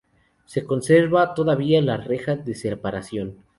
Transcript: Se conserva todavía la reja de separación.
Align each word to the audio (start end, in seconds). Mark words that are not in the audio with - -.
Se 0.45 0.65
conserva 0.65 1.35
todavía 1.35 1.79
la 1.79 1.95
reja 1.97 2.35
de 2.35 2.55
separación. 2.55 3.43